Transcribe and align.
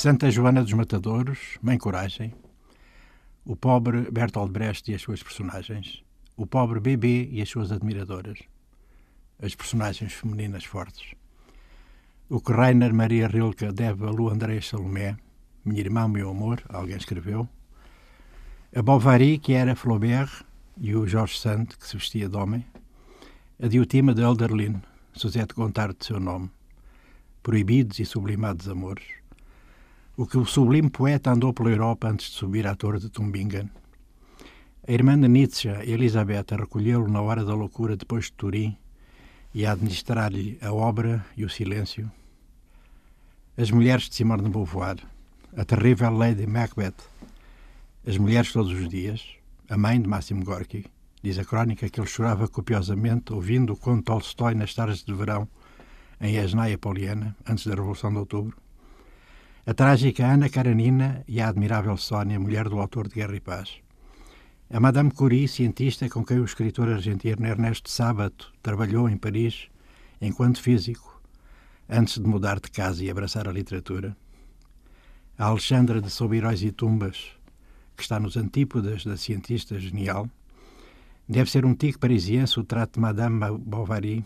Santa 0.00 0.30
Joana 0.30 0.62
dos 0.62 0.72
Matadouros, 0.72 1.58
Mãe 1.60 1.76
Coragem, 1.76 2.32
o 3.44 3.54
pobre 3.54 4.10
Bertolt 4.10 4.50
Brecht 4.50 4.90
e 4.90 4.94
as 4.94 5.02
suas 5.02 5.22
personagens, 5.22 6.02
o 6.38 6.46
pobre 6.46 6.80
bebê 6.80 7.28
e 7.30 7.42
as 7.42 7.50
suas 7.50 7.70
admiradoras, 7.70 8.38
as 9.42 9.54
personagens 9.54 10.14
femininas 10.14 10.64
fortes, 10.64 11.14
o 12.30 12.40
que 12.40 12.50
Rainer 12.50 12.94
Maria 12.94 13.28
Rilke 13.28 13.70
deve 13.72 14.06
a 14.06 14.10
Lu 14.10 14.30
André 14.30 14.62
Salomé, 14.62 15.18
minha 15.66 15.80
irmã, 15.80 16.08
meu 16.08 16.30
amor, 16.30 16.62
alguém 16.70 16.96
escreveu, 16.96 17.46
a 18.74 18.80
Bovary, 18.80 19.36
que 19.36 19.52
era 19.52 19.76
Flaubert, 19.76 20.46
e 20.78 20.96
o 20.96 21.06
Jorge 21.06 21.38
Sand, 21.38 21.76
que 21.78 21.86
se 21.86 21.98
vestia 21.98 22.26
de 22.26 22.38
homem, 22.38 22.64
a 23.62 23.68
Diotima 23.68 24.14
de 24.14 24.22
Elderlin, 24.22 24.80
Suzette 25.12 25.52
Gontard 25.52 25.94
de 25.98 26.06
seu 26.06 26.18
nome, 26.18 26.50
proibidos 27.42 27.98
e 27.98 28.06
sublimados 28.06 28.66
amores, 28.66 29.19
o 30.20 30.26
que 30.26 30.36
o 30.36 30.44
sublime 30.44 30.90
poeta 30.90 31.30
andou 31.30 31.54
pela 31.54 31.70
Europa 31.70 32.06
antes 32.06 32.28
de 32.28 32.36
subir 32.36 32.66
à 32.66 32.74
torre 32.74 32.98
de 32.98 33.08
Tumbingen. 33.08 33.70
A 34.86 34.92
irmã 34.92 35.18
de 35.18 35.26
Nietzsche, 35.26 35.70
Elisabetta, 35.94 36.56
recolheu-lo 36.56 37.08
na 37.08 37.22
hora 37.22 37.42
da 37.42 37.54
loucura 37.54 37.96
depois 37.96 38.26
de 38.26 38.32
Turim 38.32 38.76
e 39.54 39.64
a 39.64 39.72
administrar-lhe 39.72 40.58
a 40.60 40.74
obra 40.74 41.24
e 41.38 41.42
o 41.42 41.48
silêncio. 41.48 42.12
As 43.56 43.70
mulheres 43.70 44.10
de 44.10 44.14
Simone 44.14 44.42
de 44.42 44.50
Beauvoir, 44.50 44.98
a 45.56 45.64
terrível 45.64 46.10
Lady 46.10 46.46
Macbeth, 46.46 47.00
as 48.06 48.18
mulheres 48.18 48.52
todos 48.52 48.72
os 48.72 48.90
dias, 48.90 49.24
a 49.70 49.78
mãe 49.78 49.98
de 50.02 50.06
Máximo 50.06 50.44
Gorky, 50.44 50.84
diz 51.22 51.38
a 51.38 51.46
crónica 51.46 51.88
que 51.88 51.98
ele 51.98 52.06
chorava 52.06 52.46
copiosamente 52.46 53.32
ouvindo 53.32 53.72
o 53.72 53.76
conto 53.78 54.02
Tolstói 54.02 54.54
nas 54.54 54.74
tardes 54.74 55.02
de 55.02 55.14
verão 55.14 55.48
em 56.20 56.36
Esnaia 56.36 56.76
Poliana, 56.76 57.34
antes 57.48 57.66
da 57.66 57.74
Revolução 57.74 58.12
de 58.12 58.18
Outubro. 58.18 58.54
A 59.70 59.72
trágica 59.72 60.26
Ana 60.26 60.48
Karenina 60.48 61.22
e 61.28 61.40
a 61.40 61.48
admirável 61.48 61.96
Sónia, 61.96 62.40
mulher 62.40 62.68
do 62.68 62.80
autor 62.80 63.06
de 63.06 63.14
Guerra 63.14 63.36
e 63.36 63.40
Paz. 63.40 63.76
A 64.68 64.80
Madame 64.80 65.12
Curie, 65.12 65.46
cientista 65.46 66.08
com 66.08 66.24
quem 66.24 66.40
o 66.40 66.44
escritor 66.44 66.88
argentino 66.88 67.46
Ernesto 67.46 67.88
Sábato 67.88 68.52
trabalhou 68.60 69.08
em 69.08 69.16
Paris 69.16 69.68
enquanto 70.20 70.60
físico, 70.60 71.22
antes 71.88 72.18
de 72.18 72.26
mudar 72.26 72.58
de 72.58 72.68
casa 72.68 73.04
e 73.04 73.08
abraçar 73.08 73.46
a 73.46 73.52
literatura. 73.52 74.16
A 75.38 75.44
Alexandra 75.44 76.00
de 76.00 76.10
Sobiróis 76.10 76.64
e 76.64 76.72
Tumbas, 76.72 77.30
que 77.96 78.02
está 78.02 78.18
nos 78.18 78.36
antípodas 78.36 79.04
da 79.04 79.16
cientista 79.16 79.78
genial, 79.78 80.28
deve 81.28 81.48
ser 81.48 81.64
um 81.64 81.76
tique 81.76 81.96
parisiense 81.96 82.58
o 82.58 82.64
trato 82.64 82.94
de 82.94 83.00
Madame 83.02 83.56
Bovary. 83.56 84.24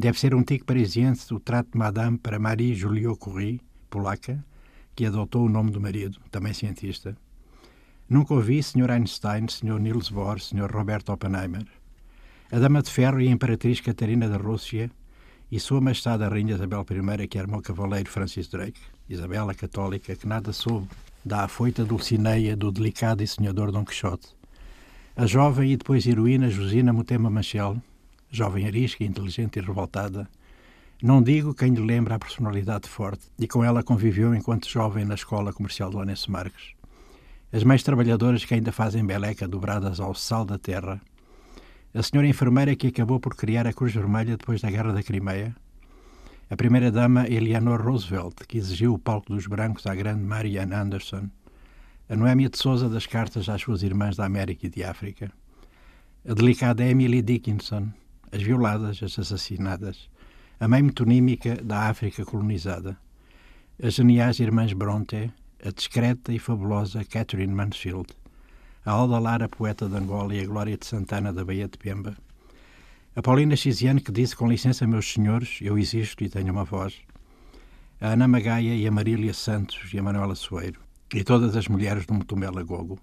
Deve 0.00 0.18
ser 0.18 0.34
um 0.34 0.42
tique 0.42 0.64
parisiense 0.64 1.34
o 1.34 1.38
trato 1.38 1.72
de 1.72 1.78
Madame 1.78 2.16
para 2.16 2.38
Marie 2.38 2.74
Juliot 2.74 3.18
Curie, 3.18 3.60
polaca, 3.90 4.42
que 4.96 5.04
adotou 5.04 5.44
o 5.44 5.48
nome 5.50 5.70
do 5.70 5.78
marido, 5.78 6.18
também 6.30 6.54
cientista. 6.54 7.14
Nunca 8.08 8.32
ouvi 8.32 8.62
Sr. 8.62 8.92
Einstein, 8.92 9.46
Sr. 9.46 9.78
Niels 9.78 10.08
Bohr, 10.08 10.40
Sr. 10.40 10.72
Robert 10.72 11.04
Oppenheimer. 11.10 11.66
A 12.50 12.58
Dama 12.58 12.80
de 12.80 12.90
Ferro 12.90 13.20
e 13.20 13.28
a 13.28 13.30
Imperatriz 13.30 13.82
Catarina 13.82 14.26
da 14.26 14.38
Rússia 14.38 14.90
e 15.52 15.60
Sua 15.60 15.82
Majestade 15.82 16.24
a 16.24 16.28
Rainha 16.28 16.54
Isabel 16.54 16.86
I, 17.20 17.28
que 17.28 17.38
armou 17.38 17.60
cavaleiro 17.60 18.08
Francis 18.08 18.48
Drake, 18.48 18.80
Isabela 19.06 19.54
Católica, 19.54 20.16
que 20.16 20.26
nada 20.26 20.50
soube 20.54 20.88
da 21.22 21.44
afoita 21.44 21.84
Dulcineia 21.84 22.56
do 22.56 22.72
delicado 22.72 23.22
e 23.22 23.26
sonhador 23.26 23.70
Dom 23.70 23.84
Quixote. 23.84 24.28
A 25.14 25.26
jovem 25.26 25.72
e 25.72 25.76
depois 25.76 26.06
heroína 26.06 26.48
Josina 26.48 26.90
Mutema 26.90 27.28
Machel, 27.28 27.76
jovem 28.30 28.66
arisca, 28.66 29.04
inteligente 29.04 29.58
e 29.58 29.62
revoltada, 29.62 30.28
não 31.02 31.22
digo 31.22 31.54
quem 31.54 31.72
lhe 31.74 31.80
lembra 31.80 32.14
a 32.14 32.18
personalidade 32.18 32.88
forte 32.88 33.26
e 33.38 33.48
com 33.48 33.64
ela 33.64 33.82
conviveu 33.82 34.34
enquanto 34.34 34.68
jovem 34.68 35.04
na 35.04 35.14
escola 35.14 35.52
comercial 35.52 35.90
do 35.90 35.98
Onésio 35.98 36.30
Marques. 36.30 36.74
As 37.52 37.64
mães 37.64 37.82
trabalhadoras 37.82 38.44
que 38.44 38.54
ainda 38.54 38.70
fazem 38.70 39.04
beleca 39.04 39.48
dobradas 39.48 39.98
ao 39.98 40.14
sal 40.14 40.44
da 40.44 40.58
terra. 40.58 41.00
A 41.92 42.02
senhora 42.02 42.28
enfermeira 42.28 42.76
que 42.76 42.86
acabou 42.86 43.18
por 43.18 43.34
criar 43.34 43.66
a 43.66 43.72
Cruz 43.72 43.92
Vermelha 43.92 44.36
depois 44.36 44.60
da 44.60 44.70
Guerra 44.70 44.92
da 44.92 45.02
Crimeia 45.02 45.56
a 46.50 46.56
primeira-dama 46.56 47.28
Eleanor 47.28 47.80
Roosevelt, 47.80 48.34
que 48.48 48.58
exigiu 48.58 48.94
o 48.94 48.98
palco 48.98 49.32
dos 49.32 49.46
brancos 49.46 49.86
à 49.86 49.94
grande 49.94 50.24
Marianne 50.24 50.74
Anderson, 50.74 51.30
a 52.08 52.16
Noémia 52.16 52.50
de 52.50 52.58
Souza 52.58 52.88
das 52.88 53.06
cartas 53.06 53.48
às 53.48 53.62
suas 53.62 53.84
irmãs 53.84 54.16
da 54.16 54.26
América 54.26 54.66
e 54.66 54.68
de 54.68 54.82
África, 54.82 55.30
a 56.28 56.34
delicada 56.34 56.84
Emily 56.84 57.22
Dickinson, 57.22 57.90
as 58.32 58.42
violadas, 58.42 59.02
as 59.02 59.18
assassinadas, 59.18 60.08
a 60.58 60.68
mãe 60.68 60.82
metonímica 60.82 61.56
da 61.56 61.88
África 61.88 62.24
colonizada, 62.24 62.98
as 63.82 63.94
geniais 63.94 64.40
irmãs 64.40 64.72
Bronte, 64.72 65.32
a 65.64 65.70
discreta 65.70 66.32
e 66.32 66.38
fabulosa 66.38 67.04
Catherine 67.04 67.54
Mansfield, 67.54 68.08
a 68.84 68.90
Alda 68.92 69.18
Lara, 69.18 69.48
poeta 69.48 69.88
de 69.88 69.96
Angola 69.96 70.34
e 70.34 70.40
a 70.40 70.46
Glória 70.46 70.76
de 70.76 70.86
Santana 70.86 71.32
da 71.32 71.44
Baía 71.44 71.68
de 71.68 71.78
Pemba, 71.78 72.16
a 73.16 73.22
Paulina 73.22 73.56
Xiziane 73.56 74.00
que 74.00 74.12
disse, 74.12 74.36
com 74.36 74.48
licença, 74.48 74.86
meus 74.86 75.12
senhores, 75.12 75.58
eu 75.60 75.76
existo 75.76 76.22
e 76.22 76.28
tenho 76.28 76.52
uma 76.52 76.64
voz. 76.64 76.94
A 78.00 78.12
Ana 78.12 78.28
Magaia 78.28 78.74
e 78.74 78.86
a 78.86 78.90
Marília 78.90 79.34
Santos 79.34 79.92
e 79.92 79.98
a 79.98 80.02
Manuela 80.02 80.36
Soeiro. 80.36 80.80
E 81.12 81.24
todas 81.24 81.56
as 81.56 81.66
mulheres 81.66 82.06
do 82.06 82.14
Mutumela 82.14 82.62
Gogo. 82.62 83.00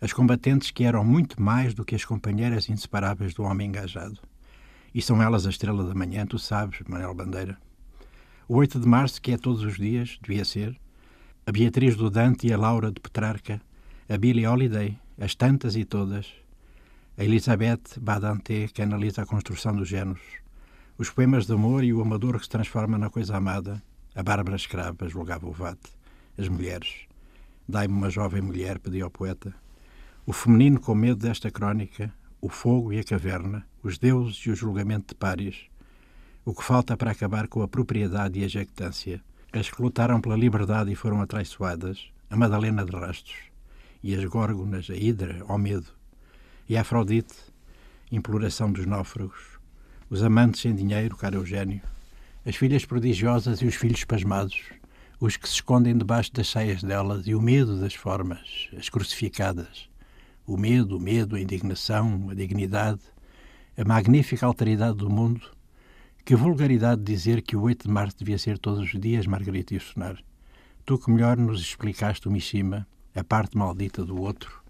As 0.00 0.12
combatentes 0.12 0.70
que 0.70 0.84
eram 0.84 1.04
muito 1.04 1.42
mais 1.42 1.74
do 1.74 1.84
que 1.84 1.96
as 1.96 2.04
companheiras 2.04 2.68
inseparáveis 2.68 3.34
do 3.34 3.42
homem 3.42 3.68
engajado. 3.68 4.20
E 4.94 5.02
são 5.02 5.20
elas 5.20 5.46
a 5.46 5.50
estrela 5.50 5.84
da 5.84 5.94
manhã, 5.94 6.24
tu 6.24 6.38
sabes, 6.38 6.80
Manuel 6.88 7.14
Bandeira. 7.14 7.58
O 8.46 8.56
8 8.56 8.78
de 8.78 8.86
março, 8.86 9.20
que 9.20 9.32
é 9.32 9.36
todos 9.36 9.62
os 9.62 9.76
dias, 9.76 10.18
devia 10.22 10.44
ser. 10.44 10.78
A 11.46 11.50
Beatriz 11.50 11.96
do 11.96 12.08
Dante 12.08 12.46
e 12.46 12.52
a 12.52 12.58
Laura 12.58 12.92
de 12.92 13.00
Petrarca. 13.00 13.60
A 14.08 14.16
Billie 14.16 14.46
Holiday, 14.46 14.98
as 15.18 15.34
tantas 15.34 15.74
e 15.76 15.84
todas, 15.84 16.26
a 17.16 17.24
Elisabeth 17.24 17.98
Badante, 18.00 18.68
que 18.72 18.82
analisa 18.82 19.22
a 19.22 19.26
construção 19.26 19.74
dos 19.74 19.88
géneros, 19.88 20.20
os 20.98 21.08
poemas 21.08 21.46
de 21.46 21.52
amor 21.52 21.82
e 21.82 21.92
o 21.92 22.02
amador 22.02 22.36
que 22.38 22.44
se 22.44 22.50
transforma 22.50 22.98
na 22.98 23.08
coisa 23.08 23.36
amada, 23.36 23.82
a 24.14 24.22
Bárbara 24.22 24.56
Escrava 24.56 25.08
julgava 25.08 25.46
o 25.46 25.52
vate, 25.52 25.90
as 26.36 26.48
mulheres. 26.48 27.06
Dai-me 27.68 27.94
uma 27.94 28.10
jovem 28.10 28.42
mulher, 28.42 28.78
pediu 28.78 29.06
ao 29.06 29.10
poeta. 29.10 29.54
O 30.26 30.32
feminino 30.32 30.78
com 30.78 30.94
medo 30.94 31.20
desta 31.20 31.50
crónica, 31.50 32.12
o 32.40 32.48
fogo 32.48 32.92
e 32.92 32.98
a 32.98 33.04
caverna, 33.04 33.66
os 33.84 33.98
deuses 33.98 34.36
e 34.46 34.50
o 34.50 34.56
julgamento 34.56 35.08
de 35.08 35.14
párias. 35.14 35.66
O 36.42 36.54
que 36.54 36.64
falta 36.64 36.96
para 36.96 37.10
acabar 37.10 37.46
com 37.48 37.60
a 37.62 37.68
propriedade 37.68 38.40
e 38.40 38.44
a 38.44 38.48
jactância. 38.48 39.22
As 39.52 39.70
que 39.70 39.80
lutaram 39.80 40.22
pela 40.22 40.36
liberdade 40.36 40.90
e 40.90 40.94
foram 40.94 41.20
atraiçoadas, 41.20 42.08
a 42.30 42.36
Madalena 42.36 42.82
de 42.82 42.90
Rastos. 42.90 43.36
E 44.02 44.14
as 44.14 44.24
górgonas, 44.24 44.88
a 44.88 44.96
Hidra, 44.96 45.44
ao 45.46 45.58
medo. 45.58 45.86
E 46.66 46.78
a 46.78 46.80
Afrodite, 46.80 47.34
imploração 48.10 48.72
dos 48.72 48.86
náufragos, 48.86 49.58
os 50.08 50.22
amantes 50.22 50.62
sem 50.62 50.74
dinheiro, 50.74 51.14
caro 51.14 51.36
Eugênio, 51.36 51.82
as 52.46 52.56
filhas 52.56 52.86
prodigiosas 52.86 53.60
e 53.60 53.66
os 53.66 53.74
filhos 53.74 54.02
pasmados, 54.04 54.62
os 55.20 55.36
que 55.36 55.46
se 55.46 55.56
escondem 55.56 55.96
debaixo 55.96 56.32
das 56.32 56.48
saias 56.48 56.82
delas 56.82 57.26
e 57.26 57.34
o 57.34 57.40
medo 57.40 57.78
das 57.78 57.94
formas, 57.94 58.70
as 58.78 58.88
crucificadas, 58.88 59.90
o 60.46 60.56
medo, 60.56 60.96
o 60.96 61.00
medo, 61.00 61.36
a 61.36 61.40
indignação, 61.40 62.28
a 62.30 62.34
dignidade, 62.34 63.00
a 63.76 63.84
magnífica 63.84 64.46
alteridade 64.46 64.98
do 64.98 65.10
mundo, 65.10 65.50
que 66.24 66.36
vulgaridade 66.36 67.02
dizer 67.02 67.42
que 67.42 67.56
o 67.56 67.62
8 67.62 67.88
de 67.88 67.92
março 67.92 68.18
devia 68.18 68.38
ser 68.38 68.56
todos 68.56 68.80
os 68.80 69.00
dias, 69.00 69.26
Margarita 69.26 69.74
e 69.74 69.80
Sonar. 69.80 70.16
Tu 70.86 70.96
que 70.96 71.10
melhor 71.10 71.36
nos 71.36 71.60
explicaste 71.60 72.28
o 72.28 72.30
Mishima, 72.30 72.86
a 73.14 73.24
parte 73.24 73.58
maldita 73.58 74.04
do 74.04 74.20
outro, 74.20 74.62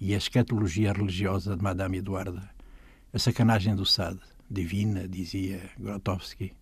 e 0.00 0.12
a 0.12 0.16
escatologia 0.16 0.92
religiosa 0.92 1.56
de 1.56 1.62
Madame 1.62 1.98
Eduarda. 1.98 2.50
A 3.12 3.18
sacanagem 3.18 3.76
do 3.76 3.86
Sade, 3.86 4.20
divina, 4.50 5.06
dizia 5.06 5.70
Grotowski. 5.78 6.52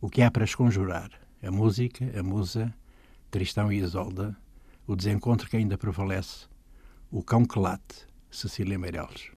O 0.00 0.10
que 0.10 0.20
há 0.20 0.30
para 0.30 0.44
esconjurar? 0.44 1.10
A 1.42 1.50
música, 1.50 2.12
a 2.18 2.22
musa, 2.22 2.74
Tristão 3.30 3.72
e 3.72 3.78
Isolda, 3.78 4.36
o 4.86 4.94
desencontro 4.94 5.48
que 5.48 5.56
ainda 5.56 5.78
prevalece, 5.78 6.46
o 7.10 7.22
cão 7.22 7.44
que 7.44 7.58
late, 7.58 8.06
Cecília 8.30 8.78
Meirelles. 8.78 9.30